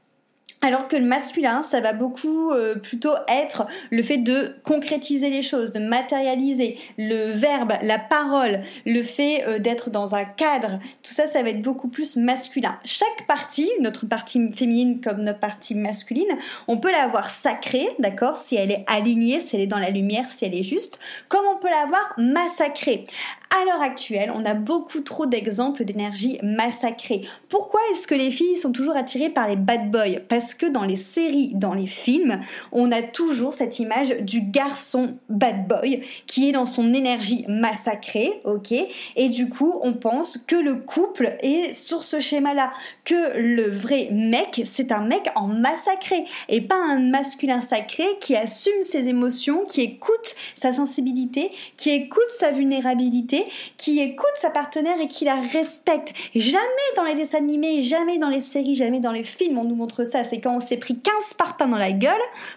Alors 0.64 0.86
que 0.86 0.94
le 0.94 1.04
masculin, 1.04 1.60
ça 1.62 1.80
va 1.80 1.92
beaucoup 1.92 2.52
euh, 2.52 2.76
plutôt 2.76 3.14
être 3.26 3.66
le 3.90 4.00
fait 4.00 4.18
de 4.18 4.54
concrétiser 4.62 5.28
les 5.28 5.42
choses, 5.42 5.72
de 5.72 5.80
matérialiser 5.80 6.78
le 6.96 7.32
verbe, 7.32 7.72
la 7.82 7.98
parole, 7.98 8.60
le 8.86 9.02
fait 9.02 9.44
euh, 9.48 9.58
d'être 9.58 9.90
dans 9.90 10.14
un 10.14 10.24
cadre. 10.24 10.78
Tout 11.02 11.12
ça, 11.12 11.26
ça 11.26 11.42
va 11.42 11.50
être 11.50 11.62
beaucoup 11.62 11.88
plus 11.88 12.14
masculin. 12.14 12.78
Chaque 12.84 13.26
partie, 13.26 13.68
notre 13.80 14.06
partie 14.06 14.52
féminine 14.52 15.00
comme 15.00 15.24
notre 15.24 15.40
partie 15.40 15.74
masculine, 15.74 16.38
on 16.68 16.78
peut 16.78 16.92
l'avoir 16.92 17.30
sacrée, 17.30 17.88
d'accord, 17.98 18.36
si 18.36 18.54
elle 18.54 18.70
est 18.70 18.84
alignée, 18.86 19.40
si 19.40 19.56
elle 19.56 19.62
est 19.62 19.66
dans 19.66 19.80
la 19.80 19.90
lumière, 19.90 20.28
si 20.28 20.44
elle 20.44 20.54
est 20.54 20.62
juste, 20.62 21.00
comme 21.28 21.44
on 21.52 21.58
peut 21.58 21.70
l'avoir 21.70 22.14
massacrée. 22.18 23.06
À 23.54 23.66
l'heure 23.66 23.82
actuelle, 23.82 24.32
on 24.34 24.46
a 24.46 24.54
beaucoup 24.54 25.02
trop 25.02 25.26
d'exemples 25.26 25.84
d'énergie 25.84 26.38
massacrée. 26.42 27.20
Pourquoi 27.50 27.80
est-ce 27.90 28.06
que 28.06 28.14
les 28.14 28.30
filles 28.30 28.56
sont 28.56 28.72
toujours 28.72 28.96
attirées 28.96 29.28
par 29.28 29.46
les 29.46 29.56
bad 29.56 29.90
boys? 29.90 30.20
Parce 30.26 30.54
que 30.54 30.64
dans 30.64 30.84
les 30.84 30.96
séries, 30.96 31.50
dans 31.52 31.74
les 31.74 31.86
films, 31.86 32.40
on 32.72 32.90
a 32.90 33.02
toujours 33.02 33.52
cette 33.52 33.78
image 33.78 34.16
du 34.22 34.40
garçon 34.40 35.18
bad 35.28 35.68
boy 35.68 36.02
qui 36.26 36.48
est 36.48 36.52
dans 36.52 36.64
son 36.64 36.94
énergie 36.94 37.44
massacrée, 37.46 38.32
ok? 38.44 38.72
Et 39.16 39.28
du 39.28 39.50
coup, 39.50 39.74
on 39.82 39.92
pense 39.92 40.38
que 40.38 40.56
le 40.56 40.76
couple 40.76 41.36
est 41.40 41.74
sur 41.74 42.04
ce 42.04 42.20
schéma-là, 42.20 42.70
que 43.04 43.36
le 43.36 43.70
vrai 43.70 44.08
mec, 44.12 44.62
c'est 44.64 44.92
un 44.92 45.02
mec 45.02 45.28
en 45.34 45.48
massacré 45.48 46.24
et 46.48 46.62
pas 46.62 46.80
un 46.82 47.00
masculin 47.00 47.60
sacré 47.60 48.04
qui 48.18 48.34
assume 48.34 48.82
ses 48.82 49.08
émotions, 49.08 49.66
qui 49.66 49.82
écoute 49.82 50.34
sa 50.54 50.72
sensibilité, 50.72 51.50
qui 51.76 51.90
écoute 51.90 52.22
sa 52.30 52.50
vulnérabilité 52.50 53.41
qui 53.76 54.00
écoute 54.00 54.26
sa 54.34 54.50
partenaire 54.50 55.00
et 55.00 55.08
qui 55.08 55.24
la 55.24 55.36
respecte. 55.36 56.12
Jamais 56.34 56.62
dans 56.96 57.04
les 57.04 57.14
dessins 57.14 57.38
animés, 57.38 57.82
jamais 57.82 58.18
dans 58.18 58.28
les 58.28 58.40
séries, 58.40 58.74
jamais 58.74 59.00
dans 59.00 59.12
les 59.12 59.24
films 59.24 59.58
on 59.58 59.64
nous 59.64 59.74
montre 59.74 60.04
ça. 60.04 60.24
C'est 60.24 60.40
quand 60.40 60.56
on 60.56 60.60
s'est 60.60 60.76
pris 60.76 60.98
15 60.98 61.34
parpaings 61.34 61.68
dans 61.68 61.76
la 61.76 61.92
gueule 61.92 62.12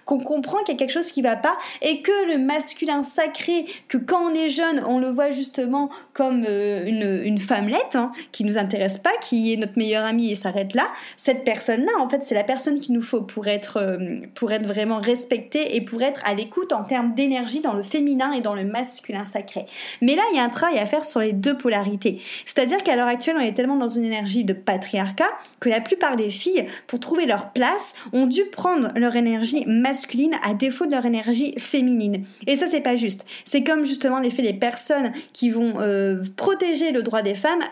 qu'on 0.05 0.19
comprend 0.19 0.59
qu'il 0.59 0.73
y 0.73 0.77
a 0.77 0.79
quelque 0.79 0.91
chose 0.91 1.11
qui 1.11 1.21
va 1.21 1.35
pas 1.35 1.57
et 1.81 2.01
que 2.01 2.31
le 2.31 2.37
masculin 2.37 3.03
sacré, 3.03 3.65
que 3.87 3.97
quand 3.97 4.31
on 4.31 4.33
est 4.33 4.49
jeune, 4.49 4.83
on 4.87 4.99
le 4.99 5.09
voit 5.09 5.31
justement 5.31 5.89
comme 6.13 6.45
euh, 6.47 6.85
une, 6.85 7.21
une 7.23 7.39
femmelette 7.39 7.95
hein, 7.95 8.11
qui 8.31 8.43
nous 8.43 8.57
intéresse 8.57 8.97
pas, 8.97 9.11
qui 9.21 9.53
est 9.53 9.57
notre 9.57 9.77
meilleure 9.77 10.05
amie 10.05 10.31
et 10.31 10.35
s'arrête 10.35 10.73
là. 10.73 10.89
Cette 11.17 11.43
personne-là, 11.43 11.91
en 11.99 12.09
fait, 12.09 12.23
c'est 12.23 12.35
la 12.35 12.43
personne 12.43 12.79
qu'il 12.79 12.93
nous 12.95 13.01
faut 13.01 13.21
pour 13.21 13.47
être, 13.47 13.77
euh, 13.77 14.19
pour 14.33 14.51
être 14.51 14.65
vraiment 14.65 14.97
respectée 14.97 15.75
et 15.75 15.81
pour 15.81 16.01
être 16.01 16.21
à 16.25 16.33
l'écoute 16.33 16.73
en 16.73 16.83
termes 16.83 17.13
d'énergie 17.13 17.61
dans 17.61 17.73
le 17.73 17.83
féminin 17.83 18.31
et 18.33 18.41
dans 18.41 18.55
le 18.55 18.65
masculin 18.65 19.25
sacré. 19.25 19.65
Mais 20.01 20.15
là, 20.15 20.23
il 20.31 20.37
y 20.37 20.39
a 20.39 20.43
un 20.43 20.49
travail 20.49 20.74
à 20.77 20.85
faire 20.85 21.05
sur 21.05 21.19
les 21.19 21.33
deux 21.33 21.57
polarités. 21.57 22.21
C'est-à-dire 22.45 22.83
qu'à 22.83 22.95
l'heure 22.95 23.07
actuelle, 23.07 23.35
on 23.37 23.41
est 23.41 23.53
tellement 23.53 23.75
dans 23.75 23.87
une 23.87 24.05
énergie 24.05 24.43
de 24.43 24.53
patriarcat 24.53 25.29
que 25.59 25.69
la 25.69 25.81
plupart 25.81 26.15
des 26.15 26.29
filles, 26.29 26.67
pour 26.87 26.99
trouver 26.99 27.25
leur 27.25 27.51
place, 27.51 27.93
ont 28.13 28.27
dû 28.27 28.41
prendre 28.51 28.91
leur 28.95 29.15
énergie 29.15 29.65
masculine 29.65 30.35
à 30.43 30.53
défaut 30.53 30.85
de 30.85 30.91
leur 30.91 31.05
énergie 31.05 31.53
féminine. 31.59 32.25
Et 32.47 32.55
ça, 32.57 32.67
c'est 32.67 32.81
pas 32.81 32.95
juste. 32.95 33.25
C'est 33.45 33.63
comme 33.63 33.85
justement 33.85 34.19
l'effet 34.19 34.41
des 34.41 34.53
personnes 34.53 35.13
qui 35.33 35.49
vont 35.49 35.75
euh, 35.79 36.23
protéger 36.35 36.91
le 36.91 37.03
droit 37.03 37.21
des 37.21 37.35
femmes 37.35 37.63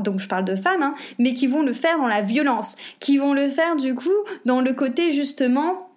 donc 0.00 0.20
je 0.20 0.28
parle 0.28 0.44
de 0.44 0.54
femmes, 0.54 0.82
hein, 0.82 0.94
mais 1.18 1.34
qui 1.34 1.46
vont 1.46 1.62
le 1.62 1.72
faire 1.72 1.98
dans 1.98 2.06
la 2.06 2.20
violence, 2.20 2.76
qui 3.00 3.18
vont 3.18 3.34
le 3.34 3.48
faire 3.48 3.76
du 3.76 3.94
coup 3.94 4.10
dans 4.44 4.60
le 4.60 4.72
côté 4.72 5.12
justement 5.12 5.91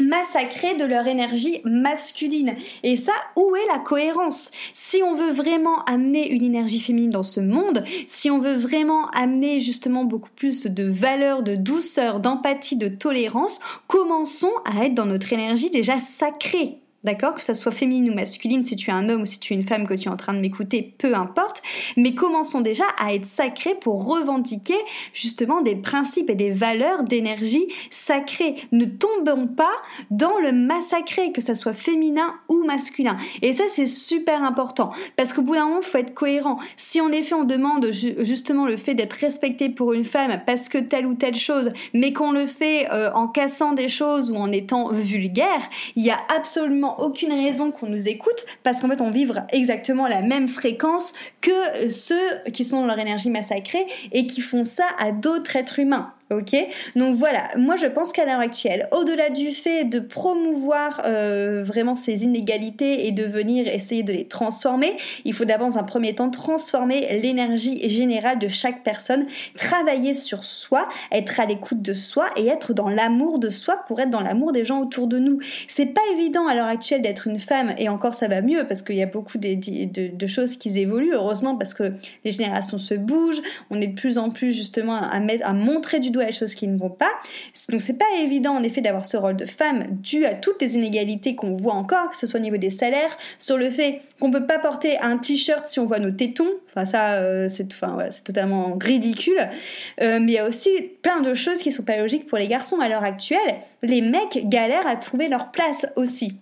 massacrés 0.00 0.74
de 0.76 0.84
leur 0.84 1.06
énergie 1.06 1.60
masculine. 1.64 2.54
Et 2.82 2.96
ça, 2.96 3.12
où 3.36 3.54
est 3.56 3.66
la 3.72 3.78
cohérence? 3.78 4.50
Si 4.74 5.02
on 5.02 5.14
veut 5.14 5.30
vraiment 5.30 5.84
amener 5.84 6.30
une 6.30 6.44
énergie 6.44 6.80
féminine 6.80 7.10
dans 7.10 7.22
ce 7.22 7.40
monde, 7.40 7.84
si 8.06 8.30
on 8.30 8.38
veut 8.38 8.54
vraiment 8.54 9.08
amener 9.10 9.60
justement 9.60 10.04
beaucoup 10.04 10.30
plus 10.34 10.66
de 10.66 10.84
valeur, 10.84 11.42
de 11.42 11.54
douceur, 11.54 12.20
d'empathie, 12.20 12.76
de 12.76 12.88
tolérance, 12.88 13.60
commençons 13.86 14.52
à 14.64 14.84
être 14.84 14.94
dans 14.94 15.06
notre 15.06 15.32
énergie 15.32 15.70
déjà 15.70 16.00
sacrée. 16.00 16.78
D'accord 17.02 17.34
Que 17.34 17.42
ça 17.42 17.54
soit 17.54 17.72
féminine 17.72 18.10
ou 18.10 18.14
masculine, 18.14 18.62
si 18.62 18.76
tu 18.76 18.90
es 18.90 18.92
un 18.92 19.08
homme 19.08 19.22
ou 19.22 19.26
si 19.26 19.40
tu 19.40 19.54
es 19.54 19.56
une 19.56 19.64
femme 19.64 19.86
que 19.86 19.94
tu 19.94 20.08
es 20.08 20.10
en 20.10 20.18
train 20.18 20.34
de 20.34 20.40
m'écouter, 20.40 20.94
peu 20.98 21.14
importe. 21.14 21.62
Mais 21.96 22.14
commençons 22.14 22.60
déjà 22.60 22.84
à 22.98 23.14
être 23.14 23.24
sacrés 23.24 23.74
pour 23.74 24.04
revendiquer 24.04 24.76
justement 25.14 25.62
des 25.62 25.76
principes 25.76 26.28
et 26.28 26.34
des 26.34 26.50
valeurs 26.50 27.02
d'énergie 27.04 27.66
sacrée. 27.88 28.56
Ne 28.72 28.84
tombons 28.84 29.46
pas 29.46 29.72
dans 30.10 30.38
le 30.40 30.52
massacré, 30.52 31.32
que 31.32 31.40
ça 31.40 31.54
soit 31.54 31.72
féminin 31.72 32.34
ou 32.50 32.64
masculin. 32.64 33.16
Et 33.40 33.54
ça, 33.54 33.64
c'est 33.70 33.86
super 33.86 34.42
important. 34.42 34.90
Parce 35.16 35.32
qu'au 35.32 35.40
bout 35.40 35.54
d'un 35.54 35.64
moment, 35.64 35.80
il 35.80 35.86
faut 35.86 35.98
être 35.98 36.12
cohérent. 36.12 36.58
Si 36.76 37.00
en 37.00 37.12
effet 37.12 37.34
on 37.34 37.44
demande 37.44 37.90
justement 37.92 38.66
le 38.66 38.76
fait 38.76 38.94
d'être 38.94 39.14
respecté 39.14 39.70
pour 39.70 39.94
une 39.94 40.04
femme 40.04 40.42
parce 40.44 40.68
que 40.68 40.76
telle 40.76 41.06
ou 41.06 41.14
telle 41.14 41.36
chose, 41.36 41.70
mais 41.94 42.12
qu'on 42.12 42.32
le 42.32 42.44
fait 42.44 42.90
euh, 42.92 43.10
en 43.14 43.26
cassant 43.26 43.72
des 43.72 43.88
choses 43.88 44.30
ou 44.30 44.36
en 44.36 44.52
étant 44.52 44.92
vulgaire, 44.92 45.62
il 45.96 46.04
y 46.04 46.10
a 46.10 46.18
absolument 46.36 46.89
aucune 46.98 47.32
raison 47.32 47.70
qu'on 47.70 47.86
nous 47.86 48.08
écoute 48.08 48.44
parce 48.62 48.80
qu'en 48.80 48.88
fait 48.88 49.00
on 49.00 49.10
vivre 49.10 49.42
exactement 49.50 50.08
la 50.08 50.22
même 50.22 50.48
fréquence 50.48 51.12
que 51.40 51.90
ceux 51.90 52.50
qui 52.52 52.64
sont 52.64 52.80
dans 52.80 52.86
leur 52.86 52.98
énergie 52.98 53.30
massacrée 53.30 53.86
et 54.12 54.26
qui 54.26 54.40
font 54.40 54.64
ça 54.64 54.84
à 54.98 55.12
d'autres 55.12 55.56
êtres 55.56 55.78
humains. 55.78 56.12
Ok 56.32 56.54
Donc 56.94 57.16
voilà, 57.16 57.48
moi 57.56 57.74
je 57.74 57.86
pense 57.86 58.12
qu'à 58.12 58.24
l'heure 58.24 58.38
actuelle, 58.38 58.86
au-delà 58.92 59.30
du 59.30 59.48
fait 59.48 59.84
de 59.84 59.98
promouvoir 59.98 61.02
euh, 61.04 61.64
vraiment 61.64 61.96
ces 61.96 62.22
inégalités 62.22 63.08
et 63.08 63.10
de 63.10 63.24
venir 63.24 63.66
essayer 63.66 64.04
de 64.04 64.12
les 64.12 64.28
transformer, 64.28 64.96
il 65.24 65.34
faut 65.34 65.44
d'abord 65.44 65.66
dans 65.66 65.78
un 65.78 65.82
premier 65.82 66.14
temps 66.14 66.30
transformer 66.30 67.18
l'énergie 67.20 67.88
générale 67.88 68.38
de 68.38 68.46
chaque 68.46 68.84
personne, 68.84 69.26
travailler 69.56 70.14
sur 70.14 70.44
soi, 70.44 70.88
être 71.10 71.40
à 71.40 71.46
l'écoute 71.46 71.82
de 71.82 71.94
soi 71.94 72.26
et 72.36 72.46
être 72.46 72.74
dans 72.74 72.88
l'amour 72.88 73.40
de 73.40 73.48
soi 73.48 73.82
pour 73.88 73.98
être 73.98 74.10
dans 74.10 74.22
l'amour 74.22 74.52
des 74.52 74.64
gens 74.64 74.80
autour 74.80 75.08
de 75.08 75.18
nous. 75.18 75.40
C'est 75.66 75.86
pas 75.86 76.00
évident 76.12 76.46
à 76.46 76.54
l'heure 76.54 76.66
actuelle 76.66 77.02
d'être 77.02 77.26
une 77.26 77.40
femme 77.40 77.74
et 77.76 77.88
encore 77.88 78.14
ça 78.14 78.28
va 78.28 78.40
mieux 78.40 78.68
parce 78.68 78.82
qu'il 78.82 78.94
y 78.94 79.02
a 79.02 79.06
beaucoup 79.06 79.38
de, 79.38 80.26
choses 80.28 80.56
qui 80.58 80.78
évoluent, 80.78 81.14
heureusement 81.14 81.56
parce 81.56 81.74
que 81.74 81.92
les 82.24 82.30
générations 82.30 82.78
se 82.78 82.94
bougent, 82.94 83.42
on 83.70 83.80
est 83.80 83.88
de 83.88 83.98
plus 83.98 84.16
en 84.16 84.30
plus 84.30 84.52
justement 84.52 84.94
à 84.94 85.52
montrer 85.52 85.98
du 85.98 86.12
doigt 86.12 86.19
les 86.26 86.32
choses 86.32 86.54
qui 86.54 86.66
ne 86.66 86.78
vont 86.78 86.90
pas. 86.90 87.10
Donc 87.68 87.80
c'est 87.80 87.98
pas 87.98 88.04
évident 88.20 88.54
en 88.54 88.62
effet 88.62 88.80
d'avoir 88.80 89.04
ce 89.04 89.16
rôle 89.16 89.36
de 89.36 89.46
femme 89.46 89.84
dû 89.90 90.24
à 90.24 90.34
toutes 90.34 90.60
les 90.60 90.74
inégalités 90.74 91.34
qu'on 91.34 91.54
voit 91.54 91.74
encore, 91.74 92.10
que 92.10 92.16
ce 92.16 92.26
soit 92.26 92.40
au 92.40 92.42
niveau 92.42 92.56
des 92.56 92.70
salaires, 92.70 93.16
sur 93.38 93.56
le 93.56 93.70
fait 93.70 94.00
qu'on 94.20 94.30
peut 94.30 94.46
pas 94.46 94.58
porter 94.58 94.98
un 94.98 95.18
t-shirt 95.18 95.66
si 95.66 95.80
on 95.80 95.86
voit 95.86 95.98
nos 95.98 96.10
tétons. 96.10 96.50
Enfin 96.70 96.86
ça 96.86 97.14
euh, 97.14 97.48
c'est 97.48 97.72
enfin 97.72 97.94
voilà, 97.94 98.10
c'est 98.10 98.24
totalement 98.24 98.76
ridicule. 98.80 99.48
Euh, 100.00 100.18
mais 100.20 100.32
il 100.32 100.34
y 100.34 100.38
a 100.38 100.48
aussi 100.48 100.70
plein 101.02 101.20
de 101.20 101.34
choses 101.34 101.58
qui 101.58 101.72
sont 101.72 101.84
pas 101.84 101.96
logiques 101.96 102.26
pour 102.26 102.38
les 102.38 102.48
garçons 102.48 102.80
à 102.80 102.88
l'heure 102.88 103.04
actuelle. 103.04 103.56
Les 103.82 104.00
mecs 104.00 104.48
galèrent 104.48 104.86
à 104.86 104.96
trouver 104.96 105.28
leur 105.28 105.50
place 105.50 105.86
aussi 105.96 106.34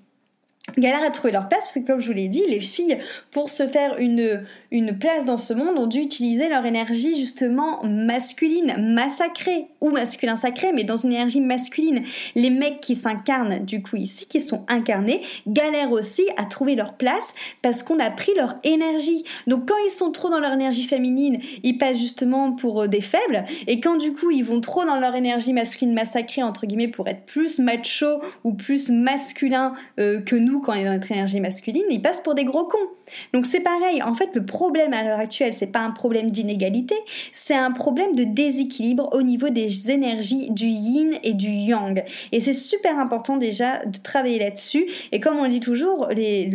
galèrent 0.76 1.04
à 1.04 1.10
trouver 1.10 1.32
leur 1.32 1.48
place 1.48 1.64
parce 1.64 1.74
que 1.74 1.86
comme 1.86 2.00
je 2.00 2.08
vous 2.08 2.12
l'ai 2.12 2.28
dit, 2.28 2.44
les 2.48 2.60
filles 2.60 2.98
pour 3.30 3.50
se 3.50 3.66
faire 3.66 3.98
une 3.98 4.44
une 4.70 4.98
place 4.98 5.24
dans 5.24 5.38
ce 5.38 5.54
monde 5.54 5.78
ont 5.78 5.86
dû 5.86 6.00
utiliser 6.00 6.48
leur 6.48 6.66
énergie 6.66 7.18
justement 7.18 7.82
masculine, 7.84 8.74
massacrée 8.78 9.68
ou 9.80 9.90
masculin 9.90 10.36
sacré, 10.36 10.72
mais 10.74 10.84
dans 10.84 10.98
une 10.98 11.12
énergie 11.12 11.40
masculine. 11.40 12.02
Les 12.34 12.50
mecs 12.50 12.80
qui 12.80 12.94
s'incarnent 12.94 13.64
du 13.64 13.82
coup 13.82 13.96
ici, 13.96 14.26
qui 14.26 14.40
sont 14.40 14.64
incarnés, 14.68 15.22
galèrent 15.46 15.92
aussi 15.92 16.24
à 16.36 16.44
trouver 16.44 16.74
leur 16.74 16.94
place 16.94 17.32
parce 17.62 17.82
qu'on 17.82 17.98
a 17.98 18.10
pris 18.10 18.32
leur 18.36 18.56
énergie. 18.62 19.24
Donc 19.46 19.68
quand 19.68 19.76
ils 19.86 19.90
sont 19.90 20.12
trop 20.12 20.28
dans 20.28 20.40
leur 20.40 20.52
énergie 20.52 20.84
féminine, 20.84 21.40
ils 21.62 21.78
passent 21.78 21.98
justement 21.98 22.52
pour 22.52 22.82
euh, 22.82 22.88
des 22.88 23.00
faibles, 23.00 23.44
et 23.66 23.80
quand 23.80 23.96
du 23.96 24.12
coup 24.12 24.30
ils 24.30 24.44
vont 24.44 24.60
trop 24.60 24.84
dans 24.84 24.98
leur 24.98 25.14
énergie 25.14 25.52
masculine 25.52 25.94
massacrée 25.94 26.42
entre 26.42 26.66
guillemets 26.66 26.88
pour 26.88 27.08
être 27.08 27.24
plus 27.24 27.58
macho 27.58 28.20
ou 28.44 28.52
plus 28.52 28.90
masculin 28.90 29.72
euh, 29.98 30.20
que 30.20 30.36
nous 30.36 30.57
quand 30.60 30.72
on 30.72 30.76
est 30.76 30.84
dans 30.84 30.92
notre 30.92 31.10
énergie 31.10 31.40
masculine, 31.40 31.84
ils 31.90 32.02
passent 32.02 32.20
pour 32.20 32.34
des 32.34 32.44
gros 32.44 32.64
cons. 32.64 32.78
Donc 33.32 33.46
c'est 33.46 33.60
pareil. 33.60 34.02
En 34.02 34.14
fait, 34.14 34.34
le 34.34 34.44
problème 34.44 34.92
à 34.92 35.02
l'heure 35.02 35.18
actuelle, 35.18 35.52
c'est 35.52 35.72
pas 35.72 35.80
un 35.80 35.90
problème 35.90 36.30
d'inégalité, 36.30 36.94
c'est 37.32 37.54
un 37.54 37.72
problème 37.72 38.14
de 38.14 38.24
déséquilibre 38.24 39.08
au 39.12 39.22
niveau 39.22 39.48
des 39.48 39.90
énergies 39.90 40.50
du 40.50 40.66
yin 40.66 41.12
et 41.22 41.34
du 41.34 41.50
yang. 41.50 42.04
Et 42.32 42.40
c'est 42.40 42.52
super 42.52 42.98
important 42.98 43.36
déjà 43.36 43.84
de 43.84 43.98
travailler 43.98 44.38
là-dessus. 44.38 44.86
Et 45.12 45.20
comme 45.20 45.38
on 45.38 45.44
le 45.44 45.50
dit 45.50 45.60
toujours, 45.60 46.08
les, 46.08 46.50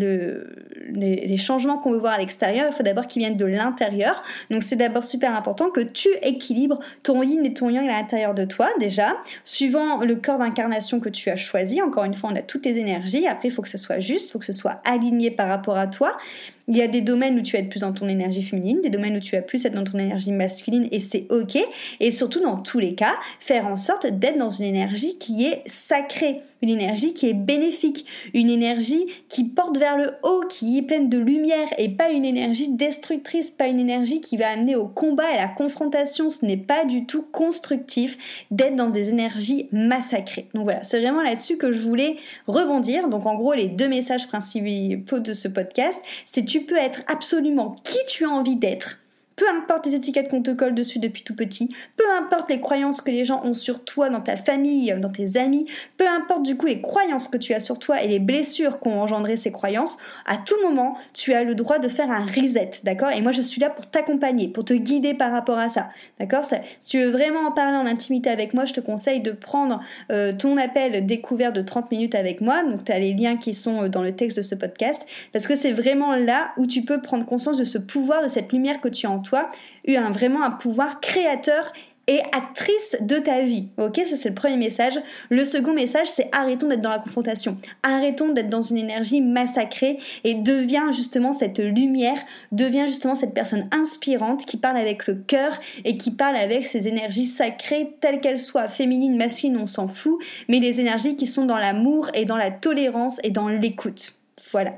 les, 0.90 1.38
changements 1.38 1.78
qu'on 1.78 1.92
veut 1.92 1.98
voir 1.98 2.14
à 2.14 2.18
l'extérieur, 2.18 2.68
il 2.70 2.76
faut 2.76 2.84
d'abord 2.84 3.08
qu'ils 3.08 3.22
viennent 3.22 3.36
de 3.36 3.46
l'intérieur. 3.46 4.24
Donc 4.50 4.64
c'est 4.64 4.76
d'abord 4.76 5.04
super 5.04 5.36
important 5.36 5.70
que 5.70 5.82
tu 5.82 6.10
équilibres 6.22 6.80
ton 7.04 7.22
yin 7.24 7.46
et 7.46 7.54
ton 7.54 7.70
yang 7.70 7.88
à 7.88 8.00
l'intérieur 8.00 8.34
de 8.34 8.46
toi 8.46 8.70
déjà, 8.80 9.14
suivant 9.46 9.98
le 10.04 10.16
corps 10.16 10.40
d'incarnation 10.40 11.00
que 11.00 11.10
tu 11.10 11.30
as 11.30 11.38
choisi. 11.38 11.82
Encore 11.82 12.04
une 12.04 12.14
fois, 12.14 12.30
on 12.32 12.36
a 12.36 12.42
toutes 12.42 12.66
les 12.66 12.78
énergies. 12.78 13.28
Après, 13.28 13.50
il 13.50 13.52
faut 13.52 13.62
que 13.62 13.70
ce 13.70 13.78
soit 13.78 14.00
juste, 14.00 14.30
il 14.30 14.32
faut 14.34 14.40
que 14.40 14.46
ce 14.46 14.54
soit 14.54 14.82
aligné 14.86 15.32
par 15.32 15.48
rapport 15.48 15.78
à 15.78 15.88
toi. 15.88 16.18
Il 16.68 16.78
y 16.78 16.82
a 16.82 16.88
des 16.88 17.02
domaines 17.02 17.38
où 17.38 17.42
tu 17.42 17.58
vas 17.58 17.60
être 17.60 17.70
plus 17.70 17.82
dans 17.82 17.92
ton 17.92 18.08
énergie 18.08 18.44
féminine, 18.44 18.82
des 18.82 18.90
domaines 18.90 19.18
où 19.18 19.20
tu 19.20 19.36
vas 19.36 19.42
plus 19.42 19.66
être 19.66 19.74
dans 19.74 19.84
ton 19.84 20.00
énergie 20.00 20.32
masculine 20.32 20.88
et 20.92 21.00
c'est 21.00 21.28
ok. 21.30 21.58
Et 22.00 22.12
surtout 22.12 22.40
dans 22.40 22.58
tous 22.58 22.80
les 22.80 22.96
cas, 22.96 23.16
faire 23.40 23.68
en 23.68 23.76
sorte 23.76 24.08
d'être 24.08 24.38
dans 24.38 24.50
une 24.50 24.66
énergie 24.66 25.18
qui 25.18 25.46
est 25.46 25.62
sacrée, 25.66 26.42
une 26.62 26.70
énergie 26.70 27.14
qui 27.14 27.28
est 27.28 27.34
bénéfique, 27.34 28.06
une 28.34 28.50
énergie 28.50 29.06
qui 29.28 29.44
porte 29.44 29.78
vers 29.78 29.98
le 29.98 30.12
haut, 30.24 30.44
qui 30.50 30.78
est 30.78 30.84
pleine 30.84 31.10
de 31.10 31.18
lumière 31.18 31.68
et 31.78 31.90
pas 31.90 32.12
une 32.12 32.24
énergie 32.24 32.70
destructrice, 32.70 33.52
pas 33.52 33.68
une 33.68 33.80
énergie 33.80 34.22
qui 34.22 34.38
va 34.38 34.50
amener 34.50 34.78
au 34.78 34.88
combat 34.88 35.32
et 35.32 35.38
à 35.38 35.42
la 35.42 35.48
confrontation. 35.50 36.30
Ce 36.30 36.46
n'est 36.46 36.56
pas 36.56 36.86
du 36.86 37.06
tout 37.06 37.24
constructif 37.24 38.46
d'être 38.52 38.78
dans 38.78 38.90
des 38.90 39.10
énergies 39.10 39.68
massacrées. 39.74 40.48
Donc 40.54 40.64
voilà, 40.64 40.84
c'est 40.84 41.02
vraiment 41.02 41.22
là-dessus 41.22 41.58
que 41.58 41.74
je 41.74 41.82
voulais 41.82 42.16
rebondir. 42.48 43.10
Donc 43.10 43.26
en 43.26 43.36
gros, 43.36 43.54
les 43.54 43.68
deux 43.68 43.90
messages 43.90 44.28
principaux 44.28 45.20
de 45.20 45.34
ce 45.34 45.48
podcast, 45.50 46.02
c'est 46.26 46.53
tu 46.54 46.68
peux 46.68 46.78
être 46.78 47.02
absolument 47.08 47.72
qui 47.84 47.98
tu 48.08 48.26
as 48.26 48.30
envie 48.30 48.56
d'être. 48.56 49.00
Peu 49.36 49.46
importe 49.50 49.86
les 49.86 49.96
étiquettes 49.96 50.30
qu'on 50.30 50.42
te 50.42 50.52
colle 50.52 50.76
dessus 50.76 51.00
depuis 51.00 51.24
tout 51.24 51.36
petit, 51.36 51.74
peu 51.98 52.04
importe 52.18 52.50
les 52.50 52.60
croyances 52.60 53.02
que 53.02 53.12
les 53.12 53.26
gens 53.26 53.42
ont 53.44 53.54
sur 53.54 53.84
toi, 53.84 54.10
dans 54.10 54.22
ta 54.22 54.38
famille, 54.38 54.94
dans 55.00 55.10
tes 55.10 55.38
amis, 55.38 55.66
peu 55.98 56.08
importe 56.08 56.44
du 56.44 56.56
coup 56.56 56.66
les 56.66 56.82
croyances 56.82 57.28
que 57.28 57.38
tu 57.38 57.54
as 57.54 57.60
sur 57.60 57.80
toi 57.80 58.02
et 58.02 58.08
les 58.08 58.20
blessures 58.20 58.80
qu'ont 58.80 59.02
engendré 59.02 59.38
ces 59.38 59.52
croyances, 59.52 59.98
à 60.26 60.38
tout 60.38 60.56
moment, 60.64 60.98
tu 61.14 61.34
as 61.34 61.44
le 61.44 61.56
droit 61.56 61.80
de 61.80 61.88
faire 61.88 62.12
un 62.12 62.26
reset, 62.26 62.72
d'accord? 62.84 63.12
Et 63.12 63.22
moi, 63.22 63.32
je 63.32 63.42
suis 63.42 63.60
là 63.60 63.70
pour 63.70 63.90
t'accompagner, 63.90 64.48
pour 64.48 64.66
te 64.66 64.74
guider 64.74 65.14
par 65.14 65.32
rapport 65.32 65.58
à 65.58 65.70
ça, 65.70 65.90
d'accord? 66.20 66.46
Si 66.46 66.90
tu 66.90 67.00
veux 67.00 67.10
vraiment 67.10 67.48
en 67.48 67.52
parler 67.52 67.78
en 67.78 67.86
intimité 67.86 68.30
avec 68.30 68.54
moi, 68.54 68.66
je 68.66 68.74
te 68.74 68.80
conseille 68.80 69.22
de 69.22 69.32
prendre 69.32 69.80
euh, 70.12 70.32
ton 70.32 70.58
appel 70.58 71.06
découvert 71.06 71.54
de 71.54 71.62
30 71.62 71.92
minutes 71.92 72.16
avec 72.16 72.42
moi, 72.42 72.64
donc 72.64 72.86
tu 72.86 72.92
as 72.92 73.00
les 73.00 73.14
liens 73.14 73.38
qui 73.38 73.54
sont 73.54 73.84
euh, 73.84 73.90
dans 73.90 74.04
le 74.04 74.16
texte 74.16 74.38
de 74.38 74.44
ce 74.44 74.56
podcast, 74.56 75.06
parce 75.32 75.48
que 75.48 75.56
c'est 75.56 75.72
vraiment 75.72 76.16
là 76.16 76.52
où 76.58 76.68
tu 76.68 76.84
peux 76.84 77.02
prendre 77.02 77.26
conscience 77.26 77.58
de 77.58 77.66
ce 77.66 77.78
pouvoir, 77.78 78.24
de 78.24 78.28
cette 78.28 78.52
lumière 78.52 78.82
que 78.82 78.90
tu 78.90 79.08
as 79.08 79.12
en 79.12 79.20
toi, 79.24 79.50
eu 79.88 79.96
un, 79.96 80.12
vraiment 80.12 80.44
un 80.44 80.52
pouvoir 80.52 81.02
créateur 81.02 81.72
et 82.08 82.20
actrice 82.34 82.98
de 83.00 83.18
ta 83.18 83.42
vie. 83.42 83.68
Ok, 83.78 84.02
ça 84.06 84.18
c'est 84.18 84.30
le 84.30 84.36
premier 84.36 84.58
message. 84.58 85.00
Le 85.30 85.46
second 85.46 85.74
message, 85.74 86.08
c'est 86.10 86.30
arrêtons 86.34 86.68
d'être 86.68 86.82
dans 86.82 86.90
la 86.90 87.00
confrontation. 87.00 87.58
Arrêtons 87.82 88.30
d'être 88.30 88.50
dans 88.50 88.62
une 88.62 88.78
énergie 88.78 89.22
massacrée 89.22 89.98
et 90.24 90.34
deviens 90.34 90.92
justement 90.92 91.32
cette 91.32 91.60
lumière, 91.60 92.18
deviens 92.52 92.88
justement 92.88 93.16
cette 93.16 93.34
personne 93.34 93.68
inspirante 93.72 94.46
qui 94.46 94.58
parle 94.58 94.78
avec 94.78 95.08
le 95.08 95.16
cœur 95.16 95.58
et 95.86 95.98
qui 95.98 96.12
parle 96.12 96.36
avec 96.36 96.66
ces 96.66 96.88
énergies 96.88 97.26
sacrées, 97.26 97.96
telles 98.02 98.20
qu'elles 98.20 98.40
soient, 98.40 98.68
féminines, 98.68 99.16
masculines, 99.16 99.58
on 99.58 99.68
s'en 99.68 99.88
fout, 99.88 100.22
mais 100.50 100.60
les 100.60 100.82
énergies 100.82 101.16
qui 101.16 101.28
sont 101.28 101.46
dans 101.46 101.58
l'amour 101.58 102.10
et 102.14 102.26
dans 102.26 102.38
la 102.38 102.52
tolérance 102.52 103.20
et 103.24 103.30
dans 103.30 103.48
l'écoute. 103.48 104.14
Voilà. 104.52 104.74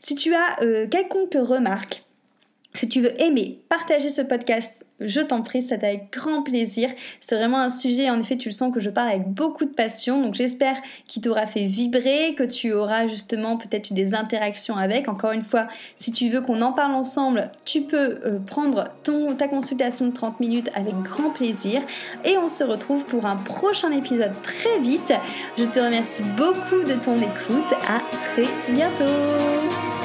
Si 0.00 0.14
tu 0.14 0.32
as 0.32 0.62
euh, 0.62 0.86
quelconque 0.86 1.34
remarque, 1.34 2.04
si 2.78 2.88
tu 2.88 3.00
veux 3.00 3.20
aimer, 3.20 3.58
partager 3.68 4.08
ce 4.08 4.22
podcast, 4.22 4.86
je 5.00 5.20
t'en 5.20 5.42
prie, 5.42 5.62
ça 5.62 5.74
avec 5.74 6.12
grand 6.12 6.42
plaisir. 6.42 6.90
C'est 7.20 7.34
vraiment 7.34 7.58
un 7.58 7.70
sujet, 7.70 8.08
en 8.08 8.20
effet, 8.20 8.36
tu 8.36 8.50
le 8.50 8.54
sens 8.54 8.72
que 8.72 8.78
je 8.78 8.88
parle 8.88 9.08
avec 9.08 9.26
beaucoup 9.26 9.64
de 9.64 9.72
passion. 9.72 10.22
Donc 10.22 10.34
j'espère 10.34 10.76
qu'il 11.08 11.22
t'aura 11.22 11.46
fait 11.46 11.64
vibrer, 11.64 12.36
que 12.36 12.44
tu 12.44 12.72
auras 12.72 13.08
justement 13.08 13.56
peut-être 13.56 13.90
eu 13.90 13.94
des 13.94 14.14
interactions 14.14 14.76
avec. 14.76 15.08
Encore 15.08 15.32
une 15.32 15.42
fois, 15.42 15.66
si 15.96 16.12
tu 16.12 16.28
veux 16.28 16.40
qu'on 16.40 16.62
en 16.62 16.72
parle 16.72 16.94
ensemble, 16.94 17.50
tu 17.64 17.82
peux 17.82 18.20
euh, 18.24 18.38
prendre 18.38 18.84
ton, 19.02 19.34
ta 19.34 19.48
consultation 19.48 20.06
de 20.06 20.12
30 20.12 20.38
minutes 20.38 20.70
avec 20.76 20.94
grand 21.02 21.30
plaisir. 21.30 21.82
Et 22.24 22.38
on 22.38 22.48
se 22.48 22.62
retrouve 22.62 23.04
pour 23.06 23.26
un 23.26 23.36
prochain 23.36 23.90
épisode 23.90 24.40
très 24.42 24.78
vite. 24.80 25.12
Je 25.58 25.64
te 25.64 25.80
remercie 25.80 26.22
beaucoup 26.36 26.84
de 26.86 26.94
ton 27.04 27.16
écoute. 27.16 27.72
À 27.88 27.98
très 28.32 28.46
bientôt. 28.72 29.97